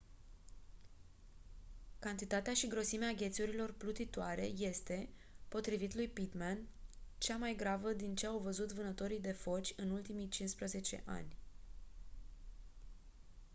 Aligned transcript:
cantitatea 1.99 2.53
și 2.53 2.67
grosimea 2.67 3.11
ghețurilor 3.13 3.73
plutitoare 3.73 4.41
este 4.43 5.09
potrivit 5.47 5.93
lui 5.93 6.07
pittman 6.07 6.57
cea 7.17 7.37
mai 7.37 7.55
gravă 7.55 7.91
din 7.93 8.15
ce 8.15 8.25
au 8.25 8.37
văzut 8.37 8.71
vânătorii 8.71 9.19
de 9.21 9.31
foci 9.31 9.73
în 9.77 9.89
ultimii 9.89 10.29
15 10.29 11.03
ani 11.05 11.35